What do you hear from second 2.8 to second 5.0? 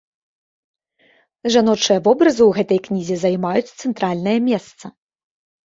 кнізе займаюць цэнтральнае месца.